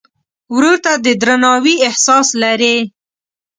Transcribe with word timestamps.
ورور 0.55 0.77
ته 0.85 0.93
د 1.03 1.07
درناوي 1.21 1.75
احساس 1.87 2.27
لرې. 2.41 2.77